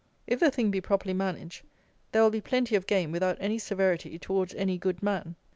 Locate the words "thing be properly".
0.49-1.13